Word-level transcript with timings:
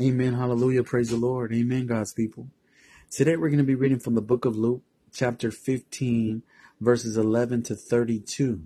Amen. 0.00 0.32
Hallelujah. 0.32 0.84
Praise 0.84 1.10
the 1.10 1.16
Lord. 1.16 1.52
Amen, 1.52 1.86
God's 1.86 2.14
people. 2.14 2.48
Today 3.10 3.36
we're 3.36 3.50
going 3.50 3.58
to 3.58 3.64
be 3.64 3.74
reading 3.74 3.98
from 3.98 4.14
the 4.14 4.22
book 4.22 4.46
of 4.46 4.56
Luke, 4.56 4.82
chapter 5.12 5.50
15, 5.50 6.42
verses 6.80 7.18
11 7.18 7.64
to 7.64 7.76
32. 7.76 8.62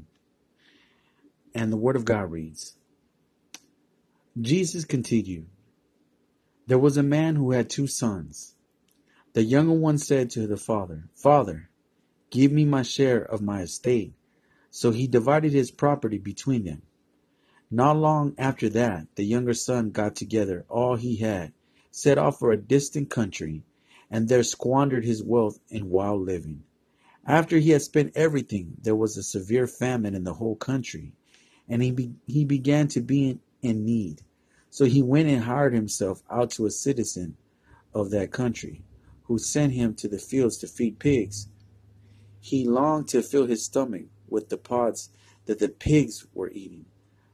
And 1.52 1.72
the 1.72 1.76
word 1.76 1.96
of 1.96 2.04
God 2.04 2.30
reads 2.30 2.76
Jesus 4.40 4.84
continued 4.84 5.48
There 6.69 6.78
was 6.78 6.97
a 6.97 7.03
man 7.03 7.35
who 7.35 7.51
had 7.51 7.69
two 7.69 7.88
sons. 7.88 8.54
The 9.33 9.43
younger 9.43 9.74
one 9.74 9.99
said 9.99 10.31
to 10.31 10.47
the 10.47 10.56
father, 10.56 11.08
Father, 11.15 11.71
give 12.31 12.53
me 12.53 12.65
my 12.65 12.83
share 12.83 13.21
of 13.21 13.43
my 13.43 13.63
estate. 13.63 14.15
So 14.71 14.93
he 14.93 15.08
divided 15.08 15.53
his 15.53 15.72
property 15.72 16.19
between 16.19 16.65
them. 16.65 16.83
Not 17.70 17.96
long 17.96 18.37
after 18.38 18.69
that, 18.69 19.09
the 19.16 19.24
younger 19.24 19.52
son 19.52 19.91
got 19.91 20.15
together 20.15 20.65
all 20.69 20.95
he 20.95 21.16
had, 21.16 21.52
set 21.91 22.16
off 22.16 22.39
for 22.39 22.52
a 22.52 22.56
distant 22.56 23.11
country, 23.11 23.65
and 24.09 24.29
there 24.29 24.45
squandered 24.45 25.05
his 25.05 25.20
wealth 25.20 25.59
in 25.69 25.91
wild 25.91 26.25
living. 26.25 26.62
After 27.25 27.59
he 27.59 27.70
had 27.70 27.83
spent 27.83 28.16
everything, 28.16 28.77
there 28.80 28.95
was 28.95 29.16
a 29.16 29.23
severe 29.25 29.66
famine 29.66 30.15
in 30.15 30.23
the 30.23 30.34
whole 30.34 30.55
country, 30.55 31.12
and 31.69 31.83
he, 31.83 31.91
be, 31.91 32.12
he 32.29 32.45
began 32.45 32.87
to 32.89 33.01
be 33.01 33.30
in, 33.30 33.41
in 33.62 33.84
need. 33.84 34.23
So 34.70 34.84
he 34.84 35.03
went 35.03 35.28
and 35.28 35.42
hired 35.42 35.75
himself 35.75 36.23
out 36.30 36.51
to 36.53 36.67
a 36.67 36.70
citizen 36.70 37.37
of 37.92 38.11
that 38.11 38.30
country, 38.30 38.84
who 39.25 39.39
sent 39.39 39.73
him 39.73 39.95
to 39.95 40.06
the 40.06 40.20
fields 40.20 40.59
to 40.59 40.69
feed 40.69 41.01
pigs. 41.01 41.48
He 42.39 42.64
longed 42.64 43.09
to 43.09 43.23
fill 43.23 43.47
his 43.47 43.64
stomach 43.64 44.05
with 44.28 44.51
the 44.51 44.56
pods 44.56 45.11
that 45.47 45.59
the 45.59 45.69
pigs 45.69 46.27
were 46.33 46.51
eating 46.51 46.76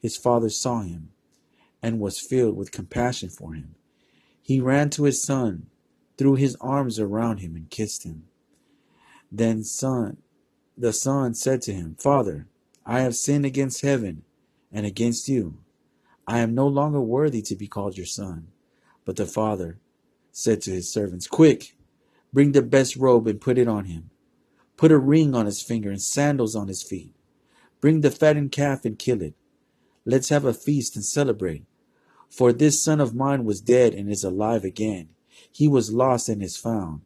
his 0.00 0.16
father 0.16 0.48
saw 0.48 0.80
him 0.80 1.10
and 1.82 2.00
was 2.00 2.18
filled 2.18 2.56
with 2.56 2.72
compassion 2.72 3.28
for 3.28 3.52
him. 3.54 3.74
He 4.42 4.60
ran 4.60 4.90
to 4.90 5.04
his 5.04 5.22
son, 5.22 5.66
threw 6.16 6.34
his 6.34 6.56
arms 6.60 6.98
around 6.98 7.38
him, 7.38 7.54
and 7.54 7.70
kissed 7.70 8.04
him. 8.04 8.24
Then 9.30 9.62
son, 9.62 10.18
the 10.76 10.92
son 10.92 11.34
said 11.34 11.62
to 11.62 11.74
him, 11.74 11.96
Father, 11.98 12.46
I 12.84 13.00
have 13.00 13.14
sinned 13.14 13.44
against 13.44 13.82
heaven 13.82 14.24
and 14.72 14.86
against 14.86 15.28
you. 15.28 15.58
I 16.26 16.38
am 16.38 16.54
no 16.54 16.66
longer 16.66 17.00
worthy 17.00 17.42
to 17.42 17.54
be 17.54 17.68
called 17.68 17.96
your 17.96 18.06
son. 18.06 18.48
But 19.04 19.16
the 19.16 19.26
father 19.26 19.78
said 20.32 20.62
to 20.62 20.70
his 20.70 20.90
servants, 20.90 21.26
Quick, 21.26 21.76
bring 22.32 22.52
the 22.52 22.62
best 22.62 22.96
robe 22.96 23.26
and 23.26 23.40
put 23.40 23.58
it 23.58 23.68
on 23.68 23.84
him. 23.84 24.10
Put 24.76 24.92
a 24.92 24.98
ring 24.98 25.34
on 25.34 25.46
his 25.46 25.60
finger 25.60 25.90
and 25.90 26.00
sandals 26.00 26.56
on 26.56 26.68
his 26.68 26.82
feet. 26.82 27.14
Bring 27.80 28.00
the 28.00 28.10
fattened 28.10 28.52
calf 28.52 28.84
and 28.84 28.98
kill 28.98 29.20
it 29.22 29.34
Let's 30.10 30.30
have 30.30 30.44
a 30.44 30.52
feast 30.52 30.96
and 30.96 31.04
celebrate. 31.04 31.62
For 32.28 32.52
this 32.52 32.82
son 32.82 33.00
of 33.00 33.14
mine 33.14 33.44
was 33.44 33.60
dead 33.60 33.94
and 33.94 34.10
is 34.10 34.24
alive 34.24 34.64
again. 34.64 35.10
He 35.52 35.68
was 35.68 35.92
lost 35.92 36.28
and 36.28 36.42
is 36.42 36.56
found. 36.56 37.02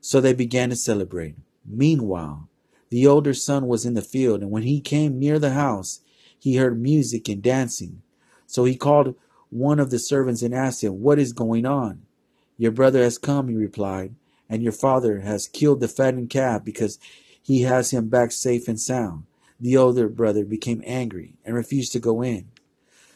So 0.00 0.20
they 0.20 0.32
began 0.32 0.70
to 0.70 0.76
celebrate. 0.76 1.36
Meanwhile, 1.64 2.48
the 2.90 3.06
older 3.06 3.34
son 3.34 3.68
was 3.68 3.86
in 3.86 3.94
the 3.94 4.02
field, 4.02 4.42
and 4.42 4.50
when 4.50 4.64
he 4.64 4.80
came 4.80 5.16
near 5.16 5.38
the 5.38 5.52
house, 5.52 6.00
he 6.36 6.56
heard 6.56 6.82
music 6.82 7.28
and 7.28 7.40
dancing. 7.40 8.02
So 8.48 8.64
he 8.64 8.74
called 8.74 9.14
one 9.50 9.78
of 9.78 9.90
the 9.90 10.00
servants 10.00 10.42
and 10.42 10.52
asked 10.52 10.82
him, 10.82 11.00
What 11.00 11.20
is 11.20 11.32
going 11.32 11.64
on? 11.64 12.02
Your 12.58 12.72
brother 12.72 13.04
has 13.04 13.16
come, 13.16 13.46
he 13.46 13.54
replied, 13.54 14.16
and 14.48 14.60
your 14.60 14.72
father 14.72 15.20
has 15.20 15.46
killed 15.46 15.78
the 15.78 15.86
fattened 15.86 16.30
calf 16.30 16.64
because 16.64 16.98
he 17.40 17.62
has 17.62 17.92
him 17.92 18.08
back 18.08 18.32
safe 18.32 18.66
and 18.66 18.80
sound. 18.80 19.22
The 19.60 19.76
older 19.76 20.08
brother 20.08 20.44
became 20.44 20.82
angry 20.84 21.36
and 21.44 21.54
refused 21.54 21.92
to 21.92 22.00
go 22.00 22.22
in. 22.22 22.48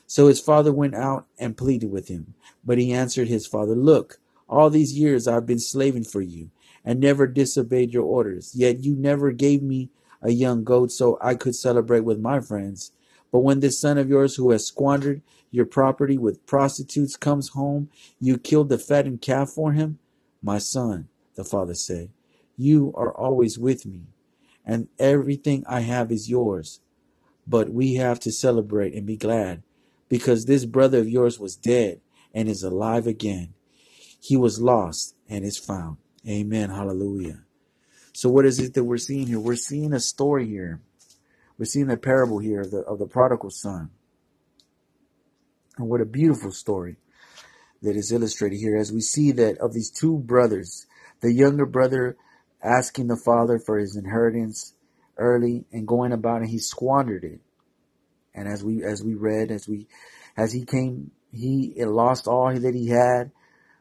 So 0.06 0.28
his 0.28 0.40
father 0.40 0.72
went 0.72 0.94
out 0.94 1.26
and 1.38 1.56
pleaded 1.56 1.90
with 1.90 2.08
him. 2.08 2.34
But 2.64 2.78
he 2.78 2.92
answered 2.92 3.28
his 3.28 3.46
father, 3.46 3.74
Look, 3.74 4.20
all 4.48 4.70
these 4.70 4.98
years 4.98 5.28
I've 5.28 5.46
been 5.46 5.58
slaving 5.58 6.04
for 6.04 6.20
you 6.20 6.50
and 6.84 7.00
never 7.00 7.26
disobeyed 7.26 7.92
your 7.92 8.04
orders. 8.04 8.52
Yet 8.54 8.84
you 8.84 8.94
never 8.94 9.32
gave 9.32 9.62
me 9.62 9.90
a 10.22 10.30
young 10.30 10.64
goat 10.64 10.90
so 10.90 11.18
I 11.20 11.34
could 11.34 11.54
celebrate 11.54 12.00
with 12.00 12.18
my 12.18 12.40
friends. 12.40 12.92
But 13.30 13.40
when 13.40 13.60
this 13.60 13.78
son 13.78 13.98
of 13.98 14.08
yours 14.08 14.36
who 14.36 14.50
has 14.52 14.66
squandered 14.66 15.22
your 15.50 15.66
property 15.66 16.16
with 16.16 16.46
prostitutes 16.46 17.16
comes 17.16 17.50
home, 17.50 17.90
you 18.18 18.38
killed 18.38 18.70
the 18.70 18.78
fattened 18.78 19.20
calf 19.20 19.50
for 19.50 19.72
him? 19.72 19.98
My 20.42 20.58
son, 20.58 21.08
the 21.34 21.44
father 21.44 21.74
said, 21.74 22.10
you 22.56 22.92
are 22.96 23.12
always 23.12 23.58
with 23.58 23.86
me 23.86 24.06
and 24.68 24.86
everything 24.98 25.64
I 25.66 25.80
have 25.80 26.12
is 26.12 26.28
yours. 26.28 26.80
But 27.46 27.70
we 27.70 27.94
have 27.94 28.20
to 28.20 28.30
celebrate 28.30 28.94
and 28.94 29.06
be 29.06 29.16
glad 29.16 29.62
because 30.10 30.44
this 30.44 30.66
brother 30.66 30.98
of 30.98 31.08
yours 31.08 31.40
was 31.40 31.56
dead 31.56 32.02
and 32.34 32.48
is 32.48 32.62
alive 32.62 33.06
again. 33.06 33.54
He 34.20 34.36
was 34.36 34.60
lost 34.60 35.14
and 35.26 35.44
is 35.44 35.56
found. 35.56 35.96
Amen. 36.28 36.68
Hallelujah. 36.68 37.44
So 38.12 38.28
what 38.28 38.44
is 38.44 38.58
it 38.58 38.74
that 38.74 38.84
we're 38.84 38.98
seeing 38.98 39.28
here? 39.28 39.40
We're 39.40 39.56
seeing 39.56 39.94
a 39.94 40.00
story 40.00 40.46
here. 40.46 40.82
We're 41.56 41.64
seeing 41.64 41.90
a 41.90 41.96
parable 41.96 42.38
here 42.38 42.60
of 42.60 42.70
the, 42.70 42.80
of 42.80 42.98
the 42.98 43.06
prodigal 43.06 43.50
son. 43.50 43.90
And 45.78 45.88
what 45.88 46.02
a 46.02 46.06
beautiful 46.06 46.52
story 46.52 46.96
that 47.80 47.96
is 47.96 48.12
illustrated 48.12 48.58
here 48.58 48.76
as 48.76 48.92
we 48.92 49.00
see 49.00 49.32
that 49.32 49.56
of 49.58 49.72
these 49.72 49.90
two 49.90 50.18
brothers, 50.18 50.86
the 51.20 51.32
younger 51.32 51.64
brother 51.64 52.16
asking 52.62 53.08
the 53.08 53.16
father 53.16 53.58
for 53.58 53.78
his 53.78 53.96
inheritance 53.96 54.74
early 55.16 55.64
and 55.72 55.86
going 55.86 56.12
about 56.12 56.42
and 56.42 56.50
he 56.50 56.58
squandered 56.58 57.24
it. 57.24 57.40
And 58.34 58.48
as 58.48 58.62
we 58.62 58.84
as 58.84 59.02
we 59.02 59.14
read, 59.14 59.50
as 59.50 59.68
we 59.68 59.86
as 60.36 60.52
he 60.52 60.64
came 60.64 61.10
he 61.32 61.74
lost 61.84 62.26
all 62.26 62.52
that 62.52 62.74
he 62.74 62.88
had 62.88 63.30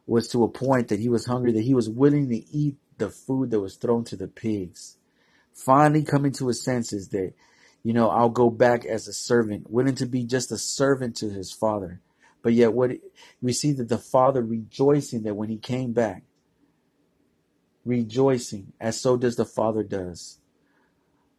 was 0.05 0.29
to 0.29 0.43
a 0.43 0.49
point 0.49 0.89
that 0.89 0.99
he 0.99 1.09
was 1.09 1.25
hungry, 1.25 1.53
that 1.53 1.63
he 1.63 1.73
was 1.73 1.89
willing 1.89 2.29
to 2.29 2.57
eat 2.57 2.77
the 2.97 3.09
food 3.09 3.51
that 3.51 3.59
was 3.59 3.75
thrown 3.75 4.03
to 4.05 4.15
the 4.15 4.27
pigs. 4.27 4.97
Finally 5.53 6.03
coming 6.03 6.31
to 6.31 6.47
his 6.47 6.63
senses 6.63 7.09
that, 7.09 7.33
you 7.83 7.93
know, 7.93 8.09
I'll 8.09 8.29
go 8.29 8.49
back 8.49 8.85
as 8.85 9.07
a 9.07 9.13
servant, 9.13 9.69
willing 9.69 9.95
to 9.95 10.05
be 10.05 10.23
just 10.23 10.51
a 10.51 10.57
servant 10.57 11.17
to 11.17 11.29
his 11.29 11.51
father. 11.51 12.01
But 12.41 12.53
yet 12.53 12.73
what 12.73 12.91
we 13.41 13.53
see 13.53 13.73
that 13.73 13.89
the 13.89 13.97
father 13.97 14.41
rejoicing 14.41 15.23
that 15.23 15.35
when 15.35 15.49
he 15.49 15.57
came 15.57 15.93
back, 15.93 16.23
rejoicing, 17.87 18.73
as 18.79 18.99
so 18.99 19.17
does 19.17 19.35
the 19.35 19.45
Father 19.45 19.83
does 19.83 20.39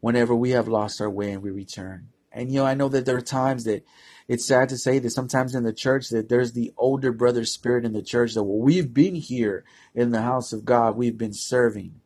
whenever 0.00 0.34
we 0.34 0.50
have 0.50 0.68
lost 0.68 1.00
our 1.00 1.10
way 1.10 1.32
and 1.32 1.42
we 1.42 1.50
return. 1.50 2.08
And 2.32 2.50
you 2.50 2.60
know, 2.60 2.66
I 2.66 2.74
know 2.74 2.88
that 2.88 3.04
there 3.04 3.16
are 3.16 3.22
times 3.22 3.64
that 3.64 3.84
it's 4.28 4.46
sad 4.46 4.68
to 4.68 4.76
say 4.76 4.98
that 4.98 5.10
sometimes 5.10 5.54
in 5.54 5.64
the 5.64 5.72
church 5.72 6.10
that 6.10 6.28
there's 6.28 6.52
the 6.52 6.72
older 6.76 7.12
brother 7.12 7.44
spirit 7.44 7.84
in 7.84 7.92
the 7.92 8.02
church 8.02 8.34
that 8.34 8.42
well, 8.42 8.58
we've 8.58 8.92
been 8.92 9.14
here 9.14 9.64
in 9.94 10.10
the 10.10 10.22
house 10.22 10.52
of 10.52 10.64
God, 10.64 10.96
we've 10.96 11.18
been 11.18 11.32
serving, 11.32 12.00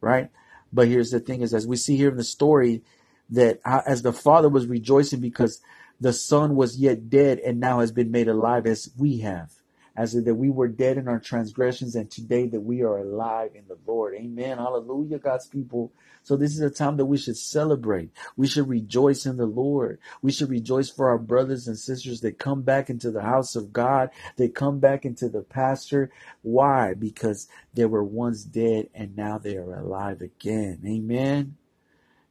right? 0.00 0.30
But 0.72 0.88
here's 0.88 1.10
the 1.10 1.20
thing: 1.20 1.40
is 1.40 1.54
as 1.54 1.66
we 1.66 1.76
see 1.76 1.96
here 1.96 2.10
in 2.10 2.16
the 2.16 2.24
story 2.24 2.82
that 3.30 3.60
as 3.64 4.02
the 4.02 4.12
father 4.12 4.48
was 4.48 4.66
rejoicing 4.66 5.20
because 5.20 5.60
the 6.00 6.12
son 6.12 6.56
was 6.56 6.78
yet 6.78 7.08
dead 7.08 7.38
and 7.38 7.60
now 7.60 7.80
has 7.80 7.92
been 7.92 8.10
made 8.10 8.28
alive 8.28 8.66
as 8.66 8.90
we 8.98 9.18
have 9.18 9.61
as 9.94 10.12
that 10.12 10.34
we 10.34 10.50
were 10.50 10.68
dead 10.68 10.96
in 10.96 11.08
our 11.08 11.18
transgressions 11.18 11.94
and 11.94 12.10
today 12.10 12.46
that 12.46 12.60
we 12.60 12.82
are 12.82 12.98
alive 12.98 13.50
in 13.54 13.64
the 13.68 13.78
Lord. 13.86 14.14
Amen. 14.14 14.56
Hallelujah, 14.58 15.18
God's 15.18 15.46
people. 15.46 15.92
So 16.22 16.36
this 16.36 16.52
is 16.52 16.60
a 16.60 16.70
time 16.70 16.96
that 16.96 17.06
we 17.06 17.18
should 17.18 17.36
celebrate. 17.36 18.10
We 18.36 18.46
should 18.46 18.68
rejoice 18.68 19.26
in 19.26 19.36
the 19.36 19.46
Lord. 19.46 19.98
We 20.22 20.32
should 20.32 20.48
rejoice 20.48 20.88
for 20.88 21.08
our 21.08 21.18
brothers 21.18 21.68
and 21.68 21.78
sisters 21.78 22.20
that 22.22 22.38
come 22.38 22.62
back 22.62 22.88
into 22.88 23.10
the 23.10 23.22
house 23.22 23.54
of 23.54 23.72
God. 23.72 24.10
They 24.36 24.48
come 24.48 24.78
back 24.78 25.04
into 25.04 25.28
the 25.28 25.42
pastor. 25.42 26.10
Why? 26.42 26.94
Because 26.94 27.48
they 27.74 27.84
were 27.84 28.04
once 28.04 28.44
dead 28.44 28.88
and 28.94 29.16
now 29.16 29.38
they 29.38 29.56
are 29.56 29.74
alive 29.74 30.22
again. 30.22 30.80
Amen. 30.86 31.56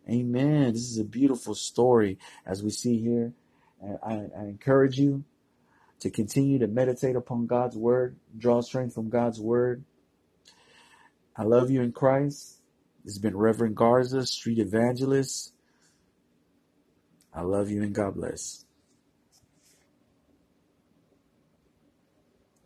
Amen. 0.09 0.73
This 0.73 0.89
is 0.89 0.97
a 0.97 1.03
beautiful 1.03 1.53
story 1.53 2.17
as 2.45 2.63
we 2.63 2.71
see 2.71 2.97
here. 2.97 3.33
I, 4.03 4.27
I 4.37 4.43
encourage 4.43 4.97
you 4.97 5.23
to 6.01 6.09
continue 6.09 6.59
to 6.59 6.67
meditate 6.67 7.15
upon 7.15 7.45
God's 7.47 7.77
word, 7.77 8.17
draw 8.37 8.61
strength 8.61 8.93
from 8.93 9.09
God's 9.09 9.39
word. 9.39 9.83
I 11.37 11.43
love 11.43 11.71
you 11.71 11.81
in 11.81 11.91
Christ. 11.91 12.59
This 13.03 13.13
has 13.13 13.19
been 13.19 13.37
Reverend 13.37 13.75
Garza, 13.75 14.25
Street 14.25 14.59
Evangelist. 14.59 15.53
I 17.33 17.41
love 17.41 17.69
you 17.69 17.83
and 17.83 17.93
God 17.93 18.15
bless. 18.15 18.65